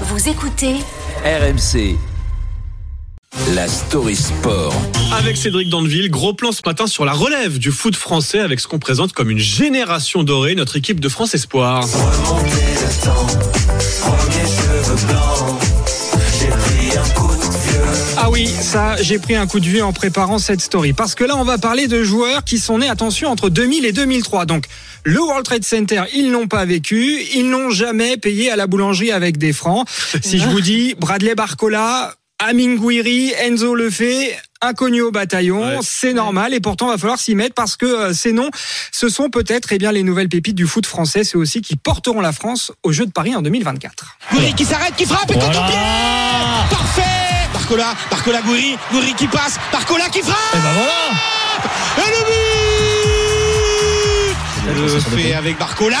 Vous 0.00 0.28
écoutez 0.28 0.74
RMC. 1.24 1.96
La 3.54 3.68
story 3.68 4.16
sport. 4.16 4.74
Avec 5.16 5.36
Cédric 5.36 5.68
Dandeville, 5.68 6.10
gros 6.10 6.34
plan 6.34 6.50
ce 6.50 6.62
matin 6.66 6.88
sur 6.88 7.04
la 7.04 7.12
relève 7.12 7.58
du 7.58 7.70
foot 7.70 7.94
français 7.94 8.40
avec 8.40 8.58
ce 8.58 8.66
qu'on 8.66 8.80
présente 8.80 9.12
comme 9.12 9.30
une 9.30 9.38
génération 9.38 10.24
dorée, 10.24 10.56
notre 10.56 10.74
équipe 10.74 10.98
de 10.98 11.08
France 11.08 11.34
Espoir. 11.34 11.86
Oui, 18.34 18.48
ça, 18.48 18.96
j'ai 19.00 19.20
pris 19.20 19.36
un 19.36 19.46
coup 19.46 19.60
de 19.60 19.64
vieux 19.64 19.84
en 19.84 19.92
préparant 19.92 20.38
cette 20.40 20.60
story. 20.60 20.92
Parce 20.92 21.14
que 21.14 21.22
là, 21.22 21.36
on 21.36 21.44
va 21.44 21.56
parler 21.56 21.86
de 21.86 22.02
joueurs 22.02 22.42
qui 22.42 22.58
sont 22.58 22.78
nés, 22.78 22.88
attention, 22.88 23.28
entre 23.30 23.48
2000 23.48 23.84
et 23.84 23.92
2003. 23.92 24.44
Donc, 24.44 24.64
le 25.04 25.20
World 25.20 25.44
Trade 25.44 25.64
Center, 25.64 26.02
ils 26.12 26.32
n'ont 26.32 26.48
pas 26.48 26.64
vécu. 26.64 27.20
Ils 27.36 27.48
n'ont 27.48 27.70
jamais 27.70 28.16
payé 28.16 28.50
à 28.50 28.56
la 28.56 28.66
boulangerie 28.66 29.12
avec 29.12 29.38
des 29.38 29.52
francs. 29.52 29.86
Si 30.22 30.40
je 30.40 30.48
vous 30.48 30.60
dis 30.60 30.96
Bradley 30.98 31.36
Barcola, 31.36 32.16
Amin 32.40 32.74
Gouiri, 32.74 33.32
Enzo 33.38 33.76
Lefebvre, 33.76 34.34
inconnu 34.60 35.00
au 35.02 35.12
bataillon, 35.12 35.60
Ouais. 35.60 35.78
c'est 35.82 36.12
normal 36.12 36.54
et 36.54 36.60
pourtant 36.60 36.88
va 36.88 36.98
falloir 36.98 37.20
s'y 37.20 37.36
mettre 37.36 37.54
parce 37.54 37.76
que 37.76 37.86
euh, 37.86 38.12
ces 38.14 38.32
noms, 38.32 38.50
ce 38.90 39.08
sont 39.08 39.30
peut-être 39.30 39.72
eh 39.72 39.78
bien 39.78 39.92
les 39.92 40.02
nouvelles 40.02 40.28
pépites 40.28 40.56
du 40.56 40.66
foot 40.66 40.86
français, 40.86 41.22
c'est 41.22 41.36
aussi 41.36 41.60
qui 41.60 41.76
porteront 41.76 42.20
la 42.20 42.32
France 42.32 42.72
aux 42.82 42.90
Jeux 42.90 43.06
de 43.06 43.12
Paris 43.12 43.36
en 43.36 43.42
2024. 43.42 44.18
Gouiri 44.32 44.54
qui 44.54 44.64
s'arrête, 44.64 44.96
qui 44.96 45.04
frappe 45.04 45.30
et 45.30 45.34
contre 45.34 45.50
pied 45.66 45.78
Parfait 46.70 47.33
Barcola, 47.64 47.94
Barcola 48.10 48.42
Gouiri, 48.42 48.76
Gouiri 48.92 49.14
qui 49.14 49.26
passe, 49.26 49.58
Barcola 49.72 50.10
qui 50.10 50.20
frappe 50.20 50.36
Et 50.52 50.58
ben 50.58 50.70
voilà. 50.74 50.92
Et 51.96 52.10
le 52.10 52.18
but 54.76 54.92
Le 54.92 55.00
fait 55.00 55.32
avec 55.32 55.56
Barcola. 55.58 55.96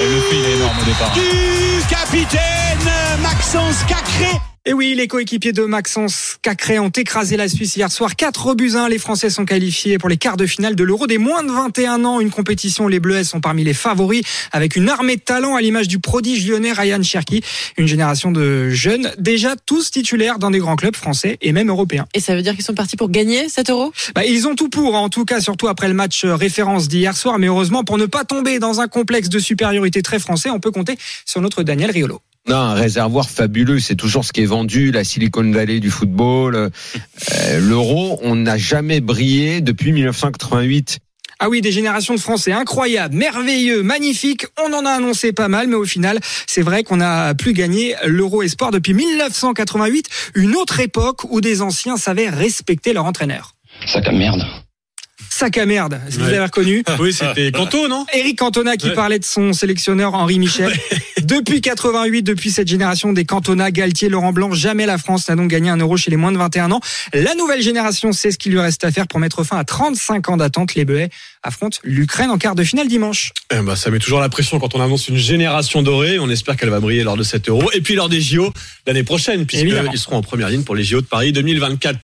Et 0.00 0.08
le 0.08 0.20
fait 0.22 0.36
il 0.36 0.44
est 0.46 0.54
énorme 0.54 0.78
au 0.80 0.84
départ. 0.84 1.12
du 1.12 1.84
capitaine 1.86 2.88
Maxence 3.20 3.84
Cacré 3.86 4.40
Et 4.64 4.72
oui, 4.72 4.94
les 4.94 5.08
coéquipiers 5.08 5.52
de 5.52 5.64
Maxence 5.64 6.36
Cacré 6.40 6.78
ont 6.78 6.88
écrasé 6.88 7.36
la 7.36 7.48
Suisse 7.48 7.74
hier 7.74 7.90
soir. 7.90 8.14
4 8.14 8.54
buts 8.54 8.74
à 8.76 8.84
1. 8.84 8.90
Les 8.90 8.98
Français 9.00 9.28
sont 9.28 9.44
qualifiés 9.44 9.98
pour 9.98 10.08
les 10.08 10.16
quarts 10.16 10.36
de 10.36 10.46
finale 10.46 10.76
de 10.76 10.84
l'Euro 10.84 11.08
des 11.08 11.18
moins 11.18 11.42
de 11.42 11.50
21 11.50 12.04
ans. 12.04 12.20
Une 12.20 12.30
compétition 12.30 12.84
où 12.84 12.88
les 12.88 13.00
Bleuets 13.00 13.24
sont 13.24 13.40
parmi 13.40 13.64
les 13.64 13.74
favoris 13.74 14.22
avec 14.52 14.76
une 14.76 14.88
armée 14.88 15.16
de 15.16 15.20
talents 15.20 15.56
à 15.56 15.60
l'image 15.60 15.88
du 15.88 15.98
prodige 15.98 16.46
lyonnais 16.46 16.70
Ryan 16.70 17.02
Cherki. 17.02 17.42
Une 17.76 17.88
génération 17.88 18.30
de 18.30 18.70
jeunes 18.70 19.10
déjà 19.18 19.56
tous 19.56 19.90
titulaires 19.90 20.38
dans 20.38 20.52
des 20.52 20.60
grands 20.60 20.76
clubs 20.76 20.94
français 20.94 21.38
et 21.40 21.50
même 21.50 21.68
européens. 21.68 22.06
Et 22.14 22.20
ça 22.20 22.36
veut 22.36 22.42
dire 22.42 22.54
qu'ils 22.54 22.62
sont 22.62 22.74
partis 22.74 22.96
pour 22.96 23.10
gagner 23.10 23.48
7 23.48 23.68
euros 23.68 23.92
Bah, 24.14 24.24
ils 24.24 24.46
ont 24.46 24.54
tout 24.54 24.68
pour, 24.68 24.94
en 24.94 25.08
tout 25.08 25.24
cas, 25.24 25.40
surtout 25.40 25.66
après 25.66 25.88
le 25.88 25.94
match 25.94 26.24
euh, 26.24 26.36
référence 26.36 26.86
d'hier 26.86 27.16
soir. 27.16 27.40
Mais 27.40 27.48
heureusement, 27.48 27.82
pour 27.82 27.98
ne 27.98 28.06
pas 28.06 28.22
tomber 28.24 28.60
dans 28.60 28.80
un 28.80 28.86
complexe 28.86 29.28
de 29.28 29.40
supériorité 29.40 30.02
très 30.02 30.20
français, 30.20 30.50
on 30.50 30.60
peut 30.60 30.70
compter 30.70 30.96
sur 31.26 31.40
notre 31.40 31.64
Daniel 31.64 31.90
Riolo. 31.90 32.20
Non, 32.48 32.56
un 32.56 32.74
réservoir 32.74 33.30
fabuleux, 33.30 33.78
c'est 33.78 33.94
toujours 33.94 34.24
ce 34.24 34.32
qui 34.32 34.42
est 34.42 34.46
vendu, 34.46 34.90
la 34.90 35.04
Silicon 35.04 35.48
Valley 35.52 35.78
du 35.78 35.90
football. 35.90 36.56
Euh, 36.56 37.60
L'euro, 37.60 38.18
on 38.22 38.34
n'a 38.34 38.56
jamais 38.58 39.00
brillé 39.00 39.60
depuis 39.60 39.92
1988. 39.92 40.98
Ah 41.38 41.48
oui, 41.48 41.60
des 41.60 41.72
générations 41.72 42.14
de 42.14 42.20
Français 42.20 42.52
incroyables, 42.52 43.14
merveilleux, 43.16 43.82
magnifiques. 43.82 44.46
On 44.64 44.72
en 44.72 44.84
a 44.84 44.90
annoncé 44.90 45.32
pas 45.32 45.48
mal, 45.48 45.68
mais 45.68 45.74
au 45.76 45.84
final, 45.84 46.18
c'est 46.46 46.62
vrai 46.62 46.82
qu'on 46.84 46.96
n'a 46.96 47.34
plus 47.34 47.52
gagné 47.52 47.94
l'Euro 48.06 48.42
Espoir 48.42 48.70
depuis 48.72 48.94
1988, 48.94 50.06
une 50.34 50.54
autre 50.56 50.80
époque 50.80 51.24
où 51.30 51.40
des 51.40 51.62
anciens 51.62 51.96
savaient 51.96 52.28
respecter 52.28 52.92
leur 52.92 53.04
entraîneur. 53.06 53.54
Sac 53.86 54.06
à 54.08 54.12
merde. 54.12 54.44
Sac 55.30 55.58
à 55.58 55.66
merde, 55.66 55.98
est-ce 56.06 56.16
que 56.18 56.22
vous 56.22 56.28
avez 56.28 56.40
reconnu 56.40 56.84
Oui, 57.00 57.12
c'était 57.12 57.50
Canto, 57.52 57.88
non? 57.88 58.04
Eric 58.12 58.38
Cantona 58.38 58.76
qui 58.76 58.88
Ouais. 58.88 58.94
parlait 58.94 59.18
de 59.18 59.24
son 59.24 59.52
sélectionneur 59.52 60.14
Henri 60.14 60.38
Michel. 60.38 60.72
Depuis 61.32 61.62
88, 61.62 62.22
depuis 62.24 62.50
cette 62.50 62.68
génération 62.68 63.14
des 63.14 63.24
Cantona, 63.24 63.70
Galtier, 63.70 64.10
Laurent 64.10 64.34
Blanc, 64.34 64.52
jamais 64.52 64.84
la 64.84 64.98
France 64.98 65.30
n'a 65.30 65.34
donc 65.34 65.48
gagné 65.48 65.70
un 65.70 65.78
euro 65.78 65.96
chez 65.96 66.10
les 66.10 66.18
moins 66.18 66.30
de 66.30 66.36
21 66.36 66.70
ans. 66.72 66.80
La 67.14 67.34
nouvelle 67.34 67.62
génération 67.62 68.12
sait 68.12 68.32
ce 68.32 68.36
qu'il 68.36 68.52
lui 68.52 68.60
reste 68.60 68.84
à 68.84 68.92
faire 68.92 69.06
pour 69.06 69.18
mettre 69.18 69.42
fin 69.42 69.56
à 69.56 69.64
35 69.64 70.28
ans 70.28 70.36
d'attente. 70.36 70.74
Les 70.74 70.84
Bleuets 70.84 71.08
affrontent 71.42 71.78
l'Ukraine 71.84 72.28
en 72.28 72.36
quart 72.36 72.54
de 72.54 72.62
finale 72.62 72.86
dimanche. 72.86 73.32
Eh 73.50 73.62
ben, 73.62 73.76
ça 73.76 73.90
met 73.90 73.98
toujours 73.98 74.20
la 74.20 74.28
pression 74.28 74.58
quand 74.58 74.74
on 74.74 74.82
annonce 74.82 75.08
une 75.08 75.16
génération 75.16 75.82
dorée. 75.82 76.18
On 76.18 76.28
espère 76.28 76.54
qu'elle 76.58 76.68
va 76.68 76.80
briller 76.80 77.02
lors 77.02 77.16
de 77.16 77.22
cet 77.22 77.48
euro. 77.48 77.70
Et 77.72 77.80
puis 77.80 77.94
lors 77.94 78.10
des 78.10 78.20
JO 78.20 78.52
l'année 78.86 79.02
prochaine, 79.02 79.46
puisqu'ils 79.46 79.98
seront 79.98 80.16
en 80.16 80.22
première 80.22 80.50
ligne 80.50 80.64
pour 80.64 80.74
les 80.74 80.84
JO 80.84 81.00
de 81.00 81.06
Paris 81.06 81.32
2024. 81.32 81.98